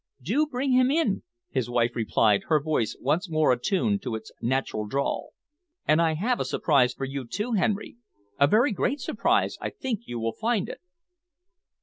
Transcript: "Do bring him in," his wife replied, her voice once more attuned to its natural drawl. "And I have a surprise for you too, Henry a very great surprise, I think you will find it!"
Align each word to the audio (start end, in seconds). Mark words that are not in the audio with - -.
"Do 0.19 0.47
bring 0.47 0.71
him 0.71 0.89
in," 0.89 1.21
his 1.51 1.69
wife 1.69 1.91
replied, 1.95 2.45
her 2.47 2.59
voice 2.59 2.97
once 2.99 3.29
more 3.29 3.51
attuned 3.51 4.01
to 4.01 4.15
its 4.15 4.31
natural 4.41 4.87
drawl. 4.87 5.29
"And 5.87 6.01
I 6.01 6.15
have 6.15 6.39
a 6.39 6.45
surprise 6.45 6.95
for 6.95 7.05
you 7.05 7.27
too, 7.27 7.51
Henry 7.51 7.97
a 8.39 8.47
very 8.47 8.71
great 8.71 8.99
surprise, 8.99 9.59
I 9.61 9.69
think 9.69 9.99
you 10.07 10.17
will 10.19 10.33
find 10.33 10.67
it!" 10.69 10.81